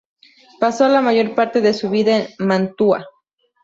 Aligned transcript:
Pasó 0.59 0.87
la 0.89 0.99
mayor 0.99 1.35
parte 1.35 1.61
de 1.61 1.75
su 1.75 1.91
vida 1.91 2.17
en 2.17 2.27
Mantua. 2.39 3.05